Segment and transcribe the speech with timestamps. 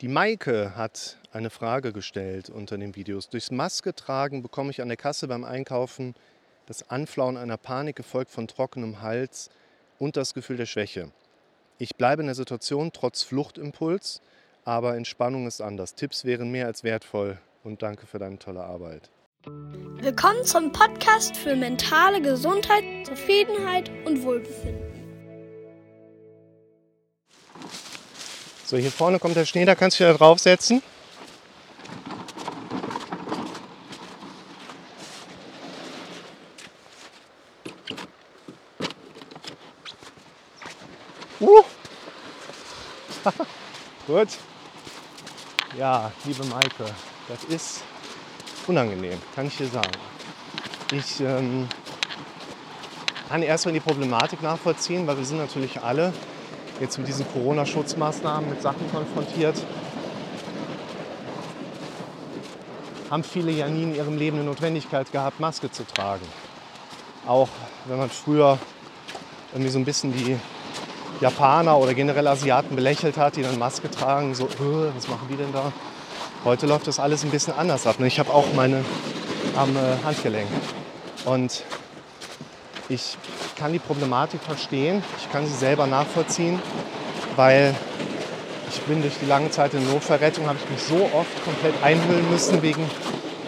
[0.00, 3.30] Die Maike hat eine Frage gestellt unter den Videos.
[3.30, 6.14] Durchs Maske tragen bekomme ich an der Kasse beim Einkaufen
[6.66, 9.50] das Anflauen einer Panik, gefolgt von trockenem Hals
[9.98, 11.10] und das Gefühl der Schwäche.
[11.78, 14.22] Ich bleibe in der Situation trotz Fluchtimpuls,
[14.64, 15.96] aber Entspannung ist anders.
[15.96, 19.10] Tipps wären mehr als wertvoll und danke für deine tolle Arbeit.
[19.46, 24.97] Willkommen zum Podcast für mentale Gesundheit, Zufriedenheit und Wohlbefinden.
[28.68, 30.82] So, hier vorne kommt der Schnee, da kannst du da draufsetzen.
[41.40, 41.62] Uh.
[44.06, 44.28] Gut.
[45.78, 46.84] Ja, liebe Maike,
[47.26, 47.82] das ist
[48.66, 49.92] unangenehm, kann ich dir sagen.
[50.92, 51.66] Ich ähm,
[53.30, 56.12] kann erstmal die Problematik nachvollziehen, weil wir sind natürlich alle
[56.80, 59.56] jetzt mit diesen Corona-Schutzmaßnahmen mit Sachen konfrontiert.
[63.10, 66.26] Haben viele ja nie in ihrem Leben eine Notwendigkeit gehabt, Maske zu tragen.
[67.26, 67.48] Auch
[67.86, 68.58] wenn man früher
[69.52, 70.38] irgendwie so ein bisschen die
[71.20, 74.48] Japaner oder generell Asiaten belächelt hat, die dann Maske tragen, so,
[74.94, 75.72] was machen die denn da?
[76.44, 77.96] Heute läuft das alles ein bisschen anders ab.
[78.00, 78.84] Ich habe auch meine
[79.56, 80.48] am äh, Handgelenk.
[81.24, 81.64] Und
[82.88, 83.16] ich
[83.56, 86.60] kann die Problematik verstehen, ich kann sie selber nachvollziehen,
[87.36, 87.74] weil
[88.70, 92.30] ich bin durch die lange Zeit in Notfallrettung, habe ich mich so oft komplett einhüllen
[92.30, 92.88] müssen wegen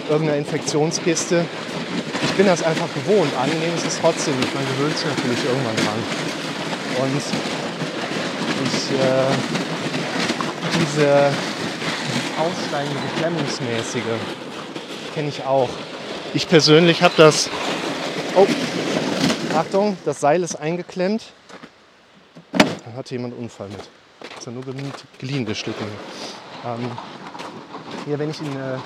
[0.08, 1.44] irgendeiner Infektionskiste.
[2.22, 3.30] Ich bin das einfach gewohnt.
[3.40, 4.54] Angenehm ist es trotzdem nicht.
[4.54, 6.02] Man gewöhnt sich natürlich irgendwann dran.
[7.02, 7.22] Und
[8.64, 9.30] ich, äh,
[10.80, 11.30] diese
[12.38, 14.02] aufsteigende, beklemmungsmäßige
[15.14, 15.68] kenne ich auch.
[16.34, 17.50] Ich persönlich habe das.
[18.36, 18.46] Oh,
[19.56, 21.32] Achtung, das Seil ist eingeklemmt.
[22.52, 23.80] Da hatte jemand einen Unfall mit.
[24.38, 24.62] Ist ja nur
[25.18, 25.84] geliehen geschnitten.
[26.64, 26.90] Ähm,
[28.06, 28.78] hier, wenn ich in äh,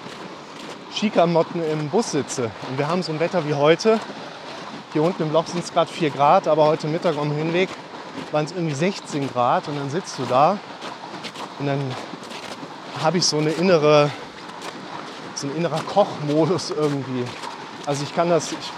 [0.94, 4.00] Skikamotten im Bus sitze und wir haben so ein Wetter wie heute,
[4.92, 7.68] hier unten im Loch sind es gerade 4 Grad, aber heute Mittag am Hinweg
[8.32, 10.58] waren es irgendwie 16 Grad und dann sitzt du da
[11.58, 11.80] und dann
[13.02, 14.10] habe ich so eine innere,
[15.34, 17.24] so ein innerer Kochmodus irgendwie.
[17.86, 18.72] Also ich kann das, ich,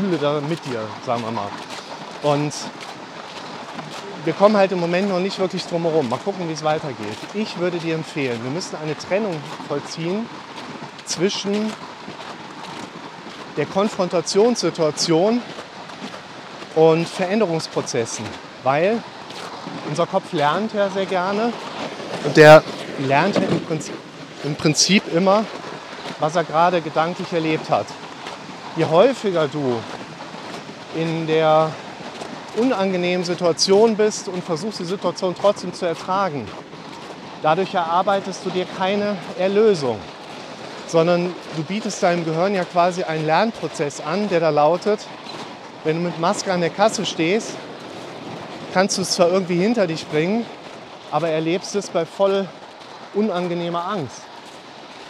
[0.00, 1.48] fühle da mit dir, sagen wir mal.
[2.22, 2.52] Und
[4.24, 6.08] wir kommen halt im Moment noch nicht wirklich drum herum.
[6.08, 7.16] Mal gucken, wie es weitergeht.
[7.34, 9.36] Ich würde dir empfehlen, wir müssen eine Trennung
[9.68, 10.26] vollziehen
[11.04, 11.72] zwischen
[13.56, 15.42] der Konfrontationssituation
[16.76, 18.24] und Veränderungsprozessen,
[18.62, 19.02] weil
[19.88, 21.52] unser Kopf lernt ja sehr gerne
[22.24, 22.62] und der
[23.06, 23.42] lernt ja
[24.44, 25.44] im Prinzip immer,
[26.20, 27.86] was er gerade gedanklich erlebt hat.
[28.80, 29.78] Je häufiger du
[30.96, 31.70] in der
[32.56, 36.48] unangenehmen Situation bist und versuchst die Situation trotzdem zu ertragen,
[37.42, 39.98] dadurch erarbeitest du dir keine Erlösung,
[40.86, 45.00] sondern du bietest deinem Gehirn ja quasi einen Lernprozess an, der da lautet,
[45.84, 47.50] wenn du mit Maske an der Kasse stehst,
[48.72, 50.46] kannst du es zwar irgendwie hinter dich bringen,
[51.10, 52.48] aber erlebst es bei voll
[53.12, 54.22] unangenehmer Angst.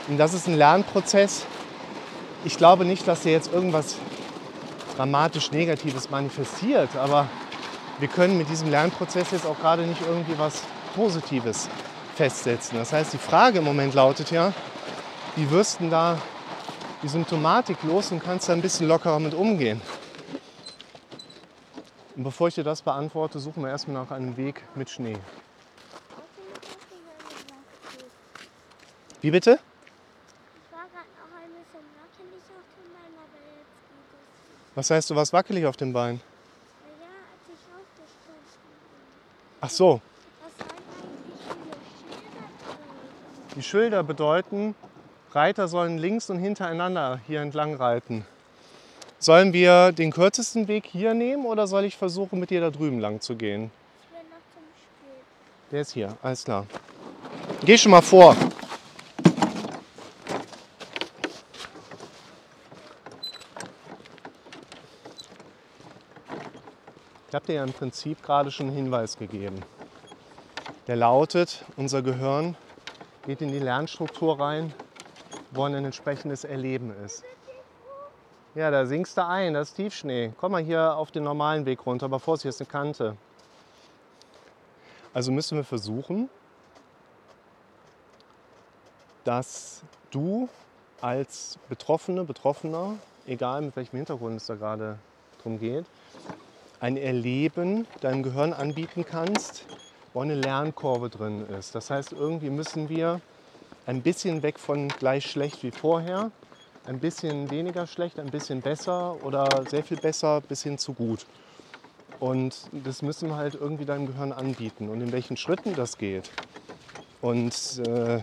[0.09, 1.47] Und das ist ein Lernprozess.
[2.45, 3.97] Ich glaube nicht, dass dir jetzt irgendwas
[4.97, 7.28] dramatisch Negatives manifestiert, aber
[7.99, 10.62] wir können mit diesem Lernprozess jetzt auch gerade nicht irgendwie was
[10.95, 11.69] Positives
[12.17, 12.78] festsetzen.
[12.78, 14.53] Das heißt, die Frage im Moment lautet ja,
[15.37, 16.19] wie wirst du da
[17.03, 19.81] die Symptomatik los und kannst da ein bisschen lockerer mit umgehen?
[22.17, 25.17] Und bevor ich dir das beantworte, suchen wir erstmal nach einem Weg mit Schnee.
[29.22, 29.59] Wie bitte?
[30.57, 34.59] Ich war gerade noch ein bisschen wackelig auf dem Bein, aber jetzt geht es.
[34.75, 36.20] Was heißt, du warst wackelig auf dem Bein?
[37.00, 39.60] Ja, als ich aufgesprungen bin.
[39.60, 40.00] Ach so,
[40.42, 43.56] Was sollen eigentlich diese Schilder bedeuten?
[43.56, 44.75] die Schilder bedeuten,
[45.32, 48.25] Reiter sollen links und hintereinander hier entlang reiten.
[49.19, 52.98] Sollen wir den kürzesten Weg hier nehmen oder soll ich versuchen, mit dir da drüben
[53.00, 53.70] lang zu gehen?
[54.03, 55.70] Ich will noch zum Spiel.
[55.70, 56.66] Der ist hier, alles klar.
[57.64, 58.34] Geh schon mal vor.
[67.30, 69.62] Ich habe dir ja im Prinzip gerade schon einen Hinweis gegeben.
[70.88, 72.56] Der lautet, unser Gehirn
[73.24, 74.74] geht in die Lernstruktur rein,
[75.53, 77.22] wo ein entsprechendes Erleben ist.
[78.56, 80.32] Ja, da sinkst du ein, das ist Tiefschnee.
[80.41, 83.16] Komm mal hier auf den normalen Weg runter, aber Vorsicht, hier ist eine Kante.
[85.15, 86.28] Also müssen wir versuchen,
[89.22, 90.48] dass du
[91.00, 94.98] als Betroffene, Betroffener, egal mit welchem Hintergrund es da gerade
[95.44, 95.86] drum geht,
[96.80, 99.65] ein Erleben deinem Gehirn anbieten kannst,
[100.12, 101.74] wo eine Lernkurve drin ist.
[101.74, 103.21] Das heißt, irgendwie müssen wir
[103.86, 106.30] ein bisschen weg von gleich schlecht wie vorher,
[106.86, 111.27] ein bisschen weniger schlecht, ein bisschen besser oder sehr viel besser bis hin zu gut.
[112.18, 114.88] Und das müssen wir halt irgendwie deinem Gehirn anbieten.
[114.88, 116.30] Und in welchen Schritten das geht
[117.21, 118.21] und äh,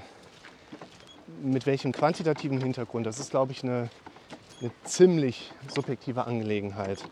[1.42, 3.89] mit welchem quantitativen Hintergrund, das ist, glaube ich, eine,
[4.62, 7.03] eine ziemlich subjektive Angelegenheit.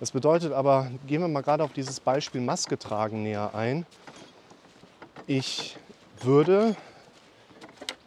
[0.00, 3.84] Das bedeutet aber, gehen wir mal gerade auf dieses Beispiel Maske tragen näher ein.
[5.26, 5.76] Ich
[6.22, 6.74] würde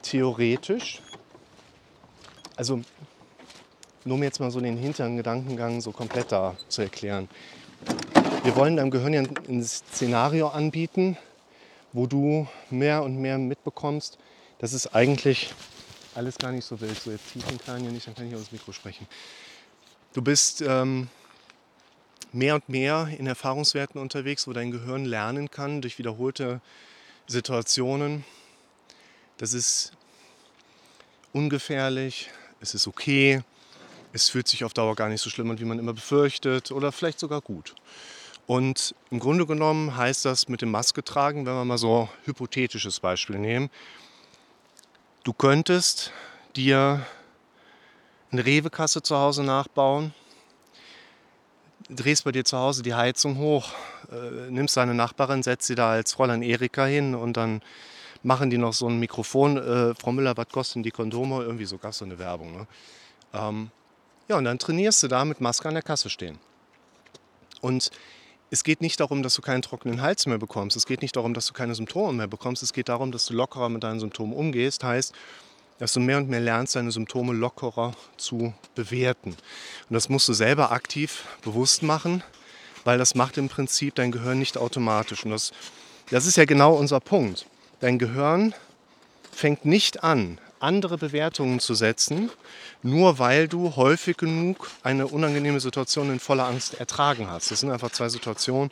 [0.01, 1.03] theoretisch,
[2.55, 2.81] also
[4.05, 7.29] nur um jetzt mal so den hinteren Gedankengang so komplett da zu erklären.
[8.43, 11.15] Wir wollen deinem Gehirn ja ein Szenario anbieten,
[11.91, 14.17] wo du mehr und mehr mitbekommst,
[14.57, 15.53] dass es eigentlich
[16.15, 16.99] alles gar nicht so wild.
[16.99, 19.07] So, jetzt den Kleinen hier nicht, dann kann ich aus dem Mikro sprechen.
[20.13, 21.07] Du bist ähm,
[22.33, 26.61] mehr und mehr in Erfahrungswerten unterwegs, wo dein Gehirn lernen kann durch wiederholte
[27.27, 28.25] Situationen.
[29.37, 29.91] Das ist
[31.31, 33.41] ungefährlich, es ist okay,
[34.13, 36.91] es fühlt sich auf Dauer gar nicht so schlimm an, wie man immer befürchtet oder
[36.91, 37.75] vielleicht sogar gut.
[38.45, 42.09] Und im Grunde genommen heißt das mit dem Maske tragen, wenn wir mal so ein
[42.25, 43.69] hypothetisches Beispiel nehmen,
[45.23, 46.11] du könntest
[46.55, 47.05] dir
[48.31, 50.13] eine Rewe-Kasse zu Hause nachbauen,
[51.89, 53.69] drehst bei dir zu Hause die Heizung hoch,
[54.11, 57.61] äh, nimmst deine Nachbarin, setzt sie da als Fräulein Erika hin und dann
[58.23, 59.57] machen die noch so ein Mikrofon.
[59.57, 61.43] Äh, Frau Müller, was kosten die Kondome?
[61.43, 62.51] Irgendwie so gab so eine Werbung.
[62.53, 62.67] Ne?
[63.33, 63.71] Ähm,
[64.27, 66.39] ja, und dann trainierst du da mit Maske an der Kasse stehen.
[67.61, 67.91] Und
[68.49, 70.77] es geht nicht darum, dass du keinen trockenen Hals mehr bekommst.
[70.77, 72.61] Es geht nicht darum, dass du keine Symptome mehr bekommst.
[72.61, 74.83] Es geht darum, dass du lockerer mit deinen Symptomen umgehst.
[74.83, 75.13] Heißt,
[75.83, 79.31] dass du mehr und mehr lernst, deine Symptome lockerer zu bewerten.
[79.31, 82.23] Und das musst du selber aktiv bewusst machen,
[82.85, 85.25] weil das macht im Prinzip dein Gehirn nicht automatisch.
[85.25, 85.51] Und das,
[86.09, 87.47] das ist ja genau unser Punkt.
[87.81, 88.55] Dein Gehirn
[89.29, 92.29] fängt nicht an, andere Bewertungen zu setzen,
[92.81, 97.51] nur weil du häufig genug eine unangenehme Situation in voller Angst ertragen hast.
[97.51, 98.71] Das sind einfach zwei Situationen,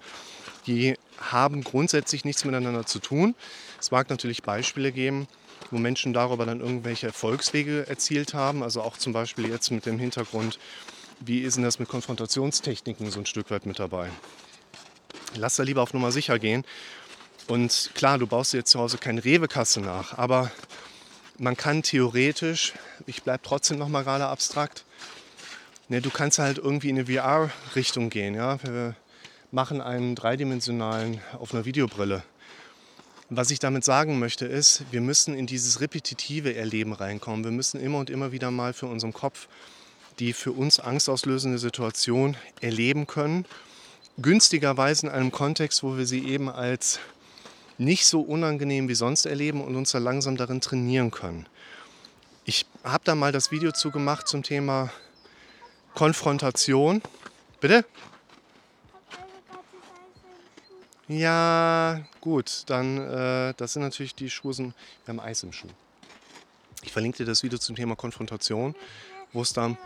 [0.65, 3.35] die haben grundsätzlich nichts miteinander zu tun.
[3.81, 5.27] Es mag natürlich Beispiele geben,
[5.71, 8.61] wo Menschen darüber dann irgendwelche Erfolgswege erzielt haben.
[8.61, 10.59] Also auch zum Beispiel jetzt mit dem Hintergrund,
[11.19, 14.09] wie ist denn das mit Konfrontationstechniken so ein Stück weit mit dabei.
[15.35, 16.65] Lass da lieber auf Nummer sicher gehen.
[17.47, 20.51] Und klar, du baust dir jetzt zu Hause keine Rewe-Kasse nach, aber
[21.37, 22.73] man kann theoretisch,
[23.07, 24.85] ich bleibe trotzdem noch mal gerade abstrakt,
[25.89, 28.35] ne, du kannst halt irgendwie in eine VR-Richtung gehen.
[28.35, 28.61] Ja?
[28.63, 28.95] Wir
[29.51, 32.23] machen einen dreidimensionalen auf einer Videobrille.
[33.33, 37.43] Was ich damit sagen möchte ist, wir müssen in dieses repetitive Erleben reinkommen.
[37.45, 39.47] Wir müssen immer und immer wieder mal für unseren Kopf
[40.19, 43.45] die für uns angstauslösende Situation erleben können.
[44.17, 46.99] Günstigerweise in einem Kontext, wo wir sie eben als
[47.77, 51.47] nicht so unangenehm wie sonst erleben und uns da langsam darin trainieren können.
[52.45, 54.91] Ich habe da mal das Video zu gemacht zum Thema
[55.95, 57.01] Konfrontation.
[57.59, 57.85] Bitte?
[61.11, 64.73] Ja, gut, dann, äh, das sind natürlich die Schuhe, wir
[65.07, 65.67] haben Eis im Schuh.
[66.83, 68.73] Ich verlinke dir das Video zum Thema Konfrontation,
[69.33, 69.77] wo es dann...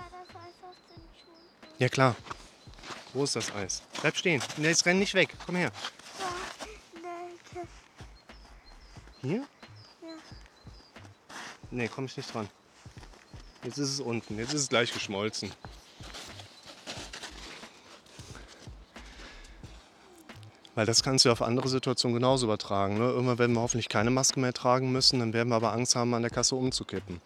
[1.79, 2.15] Ja klar.
[3.13, 3.81] Wo ist das Eis?
[4.01, 4.39] Bleib stehen.
[4.57, 5.35] Jetzt renn nicht weg.
[5.47, 5.71] Komm her.
[9.23, 9.47] Hier?
[11.71, 12.47] Nee, komme ich nicht dran.
[13.63, 14.37] Jetzt ist es unten.
[14.37, 15.51] Jetzt ist es gleich geschmolzen.
[20.75, 22.97] Weil das kannst du auf andere Situationen genauso übertragen.
[22.97, 23.05] Ne?
[23.05, 26.13] Irgendwann werden wir hoffentlich keine Maske mehr tragen müssen, dann werden wir aber Angst haben,
[26.13, 27.21] an der Kasse umzukippen.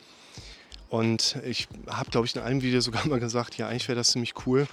[0.90, 4.12] Und ich habe, glaube ich, in einem Video sogar mal gesagt, ja, eigentlich wäre das
[4.12, 4.68] ziemlich cool,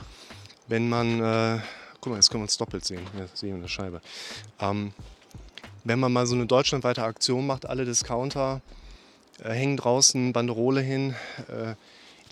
[0.69, 1.61] wenn man, äh,
[2.01, 4.01] guck mal, jetzt können wir uns doppelt sehen, hier sehen wir eine Scheibe.
[4.61, 4.93] Ähm,
[5.85, 8.61] wenn man mal so eine deutschlandweite Aktion macht, alle Discounter
[9.43, 11.15] äh, hängen draußen Banderole hin.
[11.49, 11.75] Äh,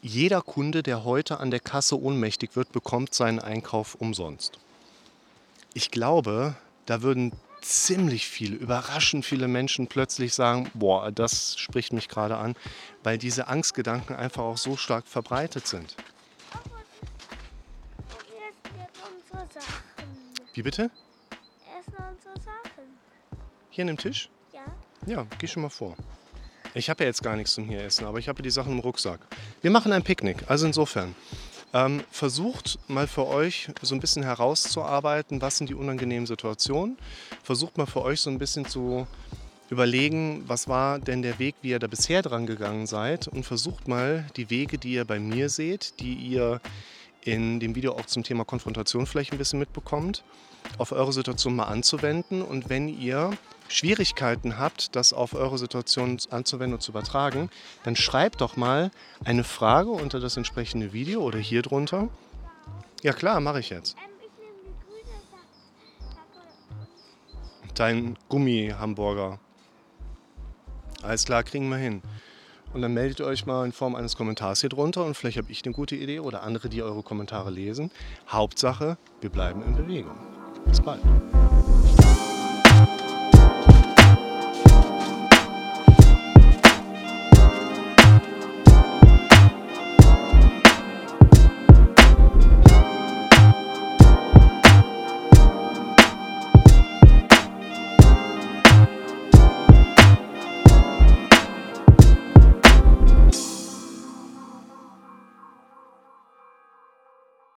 [0.02, 4.58] jeder Kunde, der heute an der Kasse ohnmächtig wird, bekommt seinen Einkauf umsonst.
[5.76, 6.54] Ich glaube,
[6.86, 12.54] da würden ziemlich viele, überraschend viele Menschen plötzlich sagen, boah, das spricht mich gerade an,
[13.02, 15.96] weil diese Angstgedanken einfach auch so stark verbreitet sind.
[20.52, 20.90] Wie bitte?
[23.70, 24.28] Hier an dem Tisch?
[24.52, 24.62] Ja.
[25.06, 25.96] Ja, geh schon mal vor.
[26.74, 28.78] Ich habe ja jetzt gar nichts zum hier essen, aber ich habe die Sachen im
[28.78, 29.20] Rucksack.
[29.62, 31.16] Wir machen ein Picknick, also insofern.
[31.74, 36.96] Ähm, versucht mal für euch so ein bisschen herauszuarbeiten, was sind die unangenehmen Situationen.
[37.42, 39.08] Versucht mal für euch so ein bisschen zu
[39.70, 43.26] überlegen, was war denn der Weg, wie ihr da bisher dran gegangen seid.
[43.26, 46.60] Und versucht mal die Wege, die ihr bei mir seht, die ihr
[47.24, 50.24] in dem Video auch zum Thema Konfrontation vielleicht ein bisschen mitbekommt,
[50.78, 52.42] auf eure Situation mal anzuwenden.
[52.42, 53.30] Und wenn ihr
[53.68, 57.50] Schwierigkeiten habt, das auf eure Situation anzuwenden und zu übertragen,
[57.82, 58.90] dann schreibt doch mal
[59.24, 62.08] eine Frage unter das entsprechende Video oder hier drunter.
[63.02, 63.96] Ja klar, mache ich jetzt.
[63.96, 64.14] Ähm.
[67.74, 69.40] Dein Gummi-Hamburger.
[71.02, 72.02] Alles klar, kriegen wir hin.
[72.74, 75.50] Und dann meldet ihr euch mal in Form eines Kommentars hier drunter und vielleicht habe
[75.50, 77.92] ich eine gute Idee oder andere, die eure Kommentare lesen.
[78.28, 80.16] Hauptsache, wir bleiben in Bewegung.
[80.66, 81.00] Bis bald.